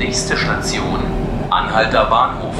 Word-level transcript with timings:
Nächste 0.00 0.34
Station, 0.34 0.98
Anhalter 1.50 2.06
Bahnhof. 2.06 2.54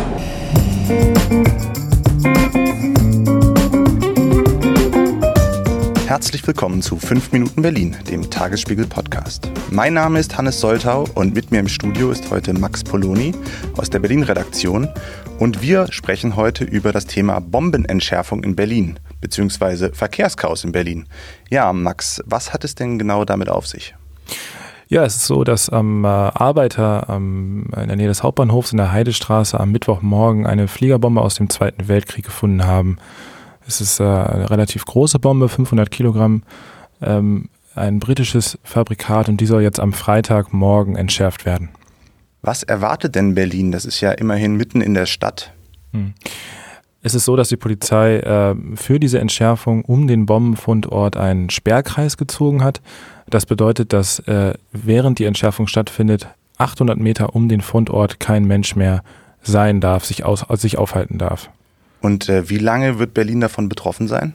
Herzlich 6.06 6.46
willkommen 6.46 6.82
zu 6.82 6.98
5 6.98 7.32
Minuten 7.32 7.62
Berlin, 7.62 7.96
dem 8.10 8.28
Tagesspiegel 8.28 8.86
Podcast. 8.86 9.50
Mein 9.70 9.94
Name 9.94 10.20
ist 10.20 10.36
Hannes 10.36 10.60
Soltau 10.60 11.06
und 11.14 11.34
mit 11.34 11.50
mir 11.50 11.60
im 11.60 11.68
Studio 11.68 12.10
ist 12.10 12.30
heute 12.30 12.52
Max 12.52 12.84
Poloni 12.84 13.34
aus 13.78 13.88
der 13.88 14.00
Berlin 14.00 14.22
Redaktion 14.22 14.90
und 15.38 15.62
wir 15.62 15.90
sprechen 15.92 16.36
heute 16.36 16.64
über 16.64 16.92
das 16.92 17.06
Thema 17.06 17.40
Bombenentschärfung 17.40 18.44
in 18.44 18.54
Berlin 18.54 19.00
bzw. 19.22 19.94
Verkehrschaos 19.94 20.64
in 20.64 20.72
Berlin. 20.72 21.06
Ja, 21.48 21.72
Max, 21.72 22.20
was 22.26 22.52
hat 22.52 22.64
es 22.64 22.74
denn 22.74 22.98
genau 22.98 23.24
damit 23.24 23.48
auf 23.48 23.66
sich? 23.66 23.94
Ja, 24.90 25.04
es 25.04 25.14
ist 25.14 25.26
so, 25.26 25.44
dass 25.44 25.70
am 25.70 26.04
äh, 26.04 26.08
Arbeiter 26.08 27.06
ähm, 27.08 27.66
in 27.80 27.86
der 27.86 27.96
Nähe 27.96 28.08
des 28.08 28.24
Hauptbahnhofs 28.24 28.72
in 28.72 28.76
der 28.76 28.90
Heidestraße 28.90 29.58
am 29.58 29.70
Mittwochmorgen 29.70 30.48
eine 30.48 30.66
Fliegerbombe 30.66 31.20
aus 31.20 31.36
dem 31.36 31.48
Zweiten 31.48 31.86
Weltkrieg 31.86 32.24
gefunden 32.24 32.66
haben. 32.66 32.98
Es 33.68 33.80
ist 33.80 34.00
äh, 34.00 34.02
eine 34.02 34.50
relativ 34.50 34.84
große 34.84 35.20
Bombe, 35.20 35.48
500 35.48 35.92
Kilogramm, 35.92 36.42
ähm, 37.00 37.50
ein 37.76 38.00
britisches 38.00 38.58
Fabrikat 38.64 39.28
und 39.28 39.40
die 39.40 39.46
soll 39.46 39.62
jetzt 39.62 39.78
am 39.78 39.92
Freitagmorgen 39.92 40.96
entschärft 40.96 41.46
werden. 41.46 41.68
Was 42.42 42.64
erwartet 42.64 43.14
denn 43.14 43.36
Berlin? 43.36 43.70
Das 43.70 43.84
ist 43.84 44.00
ja 44.00 44.10
immerhin 44.10 44.56
mitten 44.56 44.80
in 44.80 44.94
der 44.94 45.06
Stadt. 45.06 45.52
Hm. 45.92 46.14
Es 47.02 47.14
ist 47.14 47.26
so, 47.26 47.36
dass 47.36 47.48
die 47.48 47.56
Polizei 47.56 48.18
äh, 48.18 48.56
für 48.74 48.98
diese 48.98 49.20
Entschärfung 49.20 49.84
um 49.84 50.08
den 50.08 50.26
Bombenfundort 50.26 51.16
einen 51.16 51.48
Sperrkreis 51.48 52.16
gezogen 52.16 52.64
hat. 52.64 52.82
Das 53.30 53.46
bedeutet, 53.46 53.92
dass 53.92 54.18
äh, 54.20 54.54
während 54.72 55.18
die 55.18 55.24
Entschärfung 55.24 55.66
stattfindet, 55.66 56.28
800 56.58 56.98
Meter 56.98 57.34
um 57.34 57.48
den 57.48 57.60
Fundort 57.60 58.20
kein 58.20 58.44
Mensch 58.44 58.76
mehr 58.76 59.02
sein 59.42 59.80
darf, 59.80 60.04
sich, 60.04 60.24
aus, 60.24 60.44
sich 60.60 60.76
aufhalten 60.76 61.16
darf. 61.16 61.48
Und 62.02 62.28
äh, 62.28 62.50
wie 62.50 62.58
lange 62.58 62.98
wird 62.98 63.14
Berlin 63.14 63.40
davon 63.40 63.68
betroffen 63.68 64.08
sein? 64.08 64.34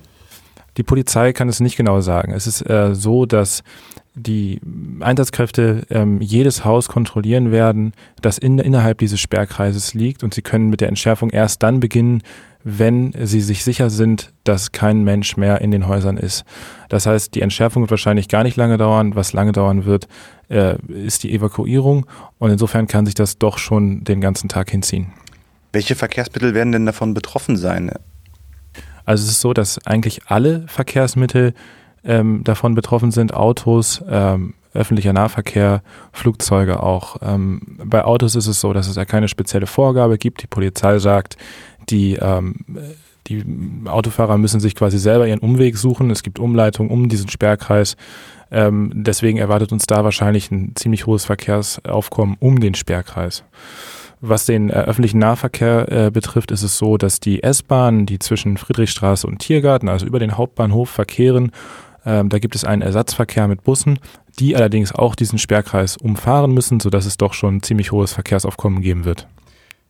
Die 0.77 0.83
Polizei 0.83 1.33
kann 1.33 1.49
es 1.49 1.59
nicht 1.59 1.77
genau 1.77 2.02
sagen. 2.02 2.31
Es 2.33 2.47
ist 2.47 2.61
äh, 2.69 2.95
so, 2.95 3.25
dass 3.25 3.63
die 4.13 4.61
Einsatzkräfte 5.02 5.85
ähm, 5.89 6.21
jedes 6.21 6.63
Haus 6.63 6.87
kontrollieren 6.87 7.52
werden, 7.52 7.93
das 8.21 8.37
in, 8.37 8.59
innerhalb 8.59 8.97
dieses 8.97 9.19
Sperrkreises 9.19 9.93
liegt 9.93 10.23
und 10.23 10.33
sie 10.33 10.41
können 10.41 10.69
mit 10.69 10.81
der 10.81 10.87
Entschärfung 10.87 11.30
erst 11.30 11.63
dann 11.63 11.80
beginnen, 11.80 12.23
wenn 12.67 13.13
sie 13.23 13.41
sich 13.41 13.63
sicher 13.63 13.91
sind, 13.91 14.33
dass 14.44 14.71
kein 14.71 15.03
Mensch 15.03 15.38
mehr 15.38 15.61
in 15.61 15.69
den 15.69 15.88
Häusern 15.88 16.17
ist. 16.17 16.44
Das 16.89 17.05
heißt, 17.05 17.35
die 17.35 17.41
Entschärfung 17.41 17.83
wird 17.83 17.91
wahrscheinlich 17.91 18.27
gar 18.27 18.44
nicht 18.44 18.58
lange 18.58 18.77
dauern. 18.77 19.16
Was 19.16 19.33
lange 19.33 19.52
dauern 19.52 19.85
wird, 19.85 20.08
äh, 20.49 20.75
ist 20.88 21.21
die 21.21 21.31
Evakuierung 21.31 22.08
und 22.39 22.49
insofern 22.49 22.88
kann 22.88 23.05
sich 23.05 23.13
das 23.13 23.38
doch 23.38 23.59
schon 23.59 24.03
den 24.03 24.19
ganzen 24.19 24.49
Tag 24.49 24.71
hinziehen. 24.71 25.13
Welche 25.73 25.93
Verkehrsmittel 25.93 26.55
werden 26.55 26.71
denn 26.71 26.88
davon 26.88 27.13
betroffen 27.13 27.55
sein? 27.55 27.91
Also 29.05 29.25
es 29.25 29.30
ist 29.30 29.41
so, 29.41 29.53
dass 29.53 29.86
eigentlich 29.86 30.21
alle 30.25 30.66
Verkehrsmittel 30.67 31.53
ähm, 32.03 32.43
davon 32.43 32.73
betroffen 32.73 33.11
sind, 33.11 33.31
Autos, 33.36 34.03
ähm, 34.09 34.55
öffentlicher 34.75 35.13
Nahverkehr, 35.13 35.81
Flugzeuge 36.11 36.83
auch. 36.83 37.17
Ähm, 37.21 37.61
bei 37.83 38.03
Autos 38.03 38.36
ist 38.36 38.47
es 38.47 38.59
so, 38.59 38.73
dass 38.73 38.88
es 38.88 38.95
ja 38.95 39.05
keine 39.05 39.27
spezielle 39.27 39.67
Vorgabe 39.67 40.17
gibt. 40.17 40.43
Die 40.43 40.47
Polizei 40.47 40.99
sagt, 40.99 41.38
die, 41.89 42.16
ähm, 42.16 42.55
die 43.28 43.44
Autofahrer 43.86 44.38
müssen 44.38 44.59
sich 44.59 44.75
quasi 44.75 44.97
selber 45.00 45.28
ihren 45.28 45.39
Umweg 45.39 45.78
suchen. 45.78 46.11
Es 46.11 46.23
gibt 46.23 46.39
Umleitungen 46.39 46.92
um 46.92 47.09
diesen 47.09 47.30
Sperrkreis. 47.30 47.97
Ähm, 48.52 48.92
deswegen 48.94 49.38
erwartet 49.38 49.72
uns 49.72 49.86
da 49.88 50.03
wahrscheinlich 50.03 50.52
ein 50.52 50.73
ziemlich 50.75 51.05
hohes 51.05 51.25
Verkehrsaufkommen 51.25 52.38
um 52.39 52.59
den 52.59 52.75
Sperrkreis. 52.75 53.44
Was 54.22 54.45
den 54.45 54.69
äh, 54.69 54.73
öffentlichen 54.73 55.19
Nahverkehr 55.19 55.92
äh, 55.92 56.11
betrifft, 56.11 56.52
ist 56.52 56.64
es 56.64 56.77
so, 56.77 56.97
dass 56.97 57.19
die 57.19 57.44
S-Bahnen, 57.44 58.05
die 58.05 58.20
zwischen 58.20 58.58
Friedrichstraße 58.58 59.27
und 59.27 59.39
Tiergarten, 59.39 59.89
also 59.89 60.05
über 60.05 60.20
den 60.20 60.38
Hauptbahnhof 60.38 60.89
verkehren, 60.89 61.52
ähm, 62.05 62.30
da 62.30 62.39
gibt 62.39 62.55
es 62.55 62.64
einen 62.64 62.82
Ersatzverkehr 62.82 63.48
mit 63.48 63.64
Bussen, 63.64 63.99
die 64.39 64.55
allerdings 64.55 64.93
auch 64.93 65.15
diesen 65.15 65.39
Sperrkreis 65.39 65.98
umfahren 65.98 66.54
müssen, 66.54 66.80
sodass 66.80 67.05
es 67.05 67.17
doch 67.17 67.33
schon 67.33 67.61
ziemlich 67.61 67.92
hohes 67.92 68.14
Verkehrsaufkommen 68.14 68.82
geben 68.82 69.05
wird. 69.05 69.27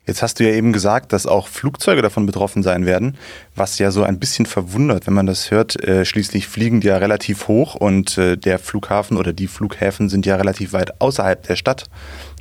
Jetzt 0.08 0.22
hast 0.22 0.40
du 0.40 0.44
ja 0.44 0.52
eben 0.52 0.72
gesagt, 0.72 1.14
dass 1.14 1.26
auch 1.26 1.48
Flugzeuge 1.48 2.02
davon 2.02 2.26
betroffen 2.26 2.62
sein 2.64 2.86
werden, 2.86 3.18
was 3.56 3.80
ja 3.80 3.92
so 3.92 4.04
ein 4.04 4.20
bisschen 4.20 4.46
verwundert, 4.46 5.08
wenn 5.08 5.14
man 5.14 5.26
das 5.26 5.52
hört. 5.52 5.82
Äh, 5.84 6.06
schließlich 6.06 6.48
fliegen 6.48 6.82
die 6.82 6.88
ja 6.88 6.98
relativ 6.98 7.48
hoch 7.48 7.76
und 7.76 8.18
äh, 8.18 8.38
der 8.38 8.60
Flughafen 8.60 9.18
oder 9.18 9.34
die 9.34 9.48
Flughäfen 9.48 10.10
sind 10.10 10.26
ja 10.26 10.36
relativ 10.36 10.74
weit 10.74 11.02
außerhalb 11.02 11.42
der 11.44 11.56
Stadt. 11.56 11.86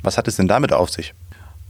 Was 0.03 0.17
hat 0.17 0.27
es 0.27 0.35
denn 0.35 0.47
damit 0.47 0.73
auf 0.73 0.89
sich? 0.89 1.13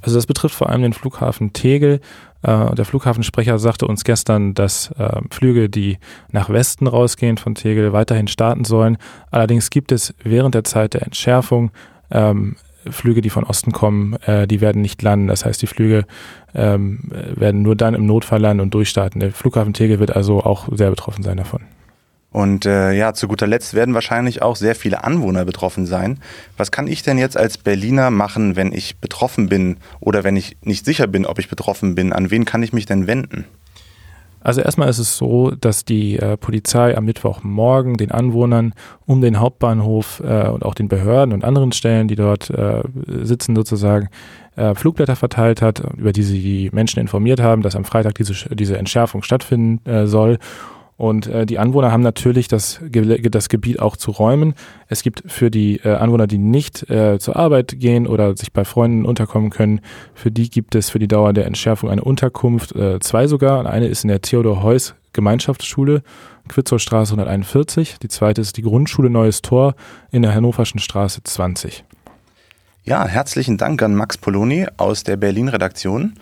Also 0.01 0.17
das 0.17 0.27
betrifft 0.27 0.55
vor 0.55 0.69
allem 0.69 0.83
den 0.83 0.93
Flughafen 0.93 1.53
Tegel. 1.53 1.99
Äh, 2.43 2.75
der 2.75 2.85
Flughafensprecher 2.85 3.57
sagte 3.57 3.87
uns 3.87 4.03
gestern, 4.03 4.53
dass 4.53 4.91
äh, 4.97 5.21
Flüge, 5.31 5.69
die 5.69 5.97
nach 6.29 6.49
Westen 6.49 6.87
rausgehen 6.87 7.37
von 7.37 7.55
Tegel, 7.55 7.91
weiterhin 7.91 8.27
starten 8.27 8.65
sollen. 8.65 8.97
Allerdings 9.31 9.69
gibt 9.71 9.91
es 9.91 10.13
während 10.23 10.53
der 10.53 10.63
Zeit 10.63 10.93
der 10.93 11.03
Entschärfung 11.03 11.71
ähm, 12.11 12.55
Flüge, 12.89 13.21
die 13.21 13.29
von 13.29 13.43
Osten 13.43 13.71
kommen, 13.71 14.13
äh, 14.25 14.47
die 14.47 14.61
werden 14.61 14.81
nicht 14.81 15.01
landen. 15.01 15.27
Das 15.27 15.45
heißt, 15.45 15.61
die 15.61 15.67
Flüge 15.67 16.05
ähm, 16.53 16.99
werden 17.11 17.61
nur 17.61 17.75
dann 17.75 17.93
im 17.93 18.05
Notfall 18.05 18.41
landen 18.41 18.61
und 18.61 18.73
durchstarten. 18.73 19.19
Der 19.19 19.31
Flughafen 19.31 19.73
Tegel 19.73 19.99
wird 19.99 20.15
also 20.15 20.41
auch 20.41 20.67
sehr 20.71 20.89
betroffen 20.89 21.23
sein 21.23 21.37
davon. 21.37 21.61
Und 22.35 22.65
äh, 22.65 22.91
ja, 22.91 23.13
zu 23.13 23.29
guter 23.29 23.47
Letzt 23.47 23.75
werden 23.75 23.93
wahrscheinlich 23.93 24.41
auch 24.41 24.57
sehr 24.57 24.75
viele 24.75 25.05
Anwohner 25.05 25.45
betroffen 25.45 25.85
sein. 25.85 26.19
Was 26.57 26.69
kann 26.69 26.85
ich 26.85 27.01
denn 27.01 27.17
jetzt 27.17 27.37
als 27.37 27.57
Berliner 27.57 28.09
machen, 28.09 28.57
wenn 28.57 28.73
ich 28.73 28.97
betroffen 28.97 29.47
bin 29.47 29.77
oder 30.01 30.25
wenn 30.25 30.35
ich 30.35 30.57
nicht 30.61 30.83
sicher 30.83 31.07
bin, 31.07 31.25
ob 31.25 31.39
ich 31.39 31.47
betroffen 31.47 31.95
bin? 31.95 32.11
An 32.11 32.31
wen 32.31 32.43
kann 32.43 32.61
ich 32.61 32.73
mich 32.73 32.85
denn 32.85 33.07
wenden? 33.07 33.45
Also 34.45 34.61
erstmal 34.61 34.89
ist 34.89 34.99
es 34.99 35.17
so, 35.17 35.49
dass 35.49 35.85
die 35.85 36.19
äh, 36.19 36.37
Polizei 36.37 36.95
am 36.95 37.05
Mittwochmorgen 37.05 37.97
den 37.97 38.11
Anwohnern 38.11 38.75
um 39.07 39.19
den 39.19 39.39
Hauptbahnhof 39.39 40.21
äh, 40.23 40.49
und 40.49 40.63
auch 40.63 40.75
den 40.75 40.87
Behörden 40.87 41.33
und 41.33 41.43
anderen 41.43 41.71
Stellen, 41.71 42.07
die 42.07 42.15
dort 42.15 42.51
äh, 42.51 42.83
sitzen 43.23 43.55
sozusagen, 43.55 44.09
äh, 44.55 44.75
Flugblätter 44.75 45.15
verteilt 45.15 45.63
hat, 45.63 45.81
über 45.97 46.11
die 46.11 46.21
sie 46.21 46.43
die 46.43 46.69
Menschen 46.71 46.99
informiert 46.99 47.41
haben, 47.41 47.63
dass 47.63 47.75
am 47.75 47.85
Freitag 47.85 48.13
diese, 48.13 48.33
diese 48.53 48.77
Entschärfung 48.77 49.23
stattfinden 49.23 49.83
äh, 49.89 50.05
soll 50.05 50.37
und 50.97 51.27
äh, 51.27 51.45
die 51.45 51.59
Anwohner 51.59 51.91
haben 51.91 52.03
natürlich 52.03 52.47
das, 52.47 52.79
das 52.89 53.49
Gebiet 53.49 53.79
auch 53.79 53.97
zu 53.97 54.11
räumen. 54.11 54.53
Es 54.87 55.03
gibt 55.03 55.23
für 55.29 55.51
die 55.51 55.77
äh, 55.77 55.95
Anwohner, 55.95 56.25
die 56.27 56.37
nicht 56.37 56.89
äh, 56.89 57.19
zur 57.19 57.35
Arbeit 57.35 57.79
gehen 57.79 58.07
oder 58.07 58.37
sich 58.37 58.53
bei 58.53 58.63
Freunden 58.63 59.05
unterkommen 59.05 59.49
können, 59.49 59.81
für 60.13 60.31
die 60.31 60.49
gibt 60.49 60.73
es 60.75 60.89
für 60.89 60.99
die 60.99 61.07
Dauer 61.07 61.33
der 61.33 61.45
Entschärfung 61.45 61.89
eine 61.89 62.03
Unterkunft, 62.03 62.75
äh, 62.75 62.99
zwei 62.99 63.27
sogar. 63.27 63.65
Eine 63.65 63.87
ist 63.87 64.03
in 64.03 64.07
der 64.07 64.21
Theodor 64.21 64.63
Heuss 64.63 64.95
Gemeinschaftsschule, 65.11 66.01
Quitzowstraße 66.47 67.13
141. 67.13 67.97
Die 67.99 68.07
zweite 68.07 68.41
ist 68.41 68.57
die 68.57 68.61
Grundschule 68.61 69.09
Neues 69.09 69.41
Tor 69.41 69.75
in 70.11 70.21
der 70.21 70.33
Hannoverschen 70.33 70.79
Straße 70.79 71.23
20. 71.23 71.83
Ja, 72.83 73.07
herzlichen 73.07 73.57
Dank 73.57 73.81
an 73.81 73.95
Max 73.95 74.17
Poloni 74.17 74.67
aus 74.77 75.03
der 75.03 75.17
Berlin-Redaktion. 75.17 76.13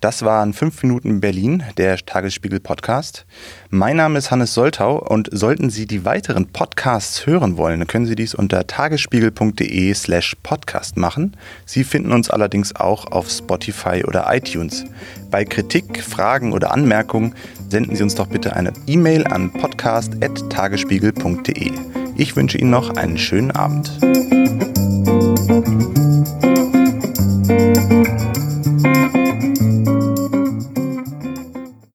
Das 0.00 0.22
waren 0.22 0.52
5 0.52 0.82
Minuten 0.82 1.20
Berlin, 1.20 1.62
der 1.78 1.96
Tagesspiegel 1.96 2.60
Podcast. 2.60 3.24
Mein 3.70 3.96
Name 3.96 4.18
ist 4.18 4.30
Hannes 4.30 4.52
Soltau 4.52 4.98
und 4.98 5.30
sollten 5.32 5.70
Sie 5.70 5.86
die 5.86 6.04
weiteren 6.04 6.52
Podcasts 6.52 7.26
hören 7.26 7.56
wollen, 7.56 7.86
können 7.86 8.04
Sie 8.04 8.14
dies 8.14 8.34
unter 8.34 8.66
tagesspiegel.de 8.66 9.94
slash 9.94 10.36
podcast 10.42 10.98
machen. 10.98 11.34
Sie 11.64 11.82
finden 11.82 12.12
uns 12.12 12.28
allerdings 12.28 12.76
auch 12.76 13.06
auf 13.06 13.30
Spotify 13.30 14.04
oder 14.06 14.26
iTunes. 14.34 14.84
Bei 15.30 15.46
Kritik, 15.46 16.02
Fragen 16.02 16.52
oder 16.52 16.72
Anmerkungen 16.72 17.34
senden 17.70 17.96
Sie 17.96 18.02
uns 18.02 18.16
doch 18.16 18.26
bitte 18.26 18.54
eine 18.54 18.74
E-Mail 18.86 19.26
an 19.26 19.50
podcast.tagesspiegel.de. 19.54 21.72
Ich 22.18 22.36
wünsche 22.36 22.58
Ihnen 22.58 22.70
noch 22.70 22.96
einen 22.96 23.16
schönen 23.16 23.52
Abend. 23.52 23.90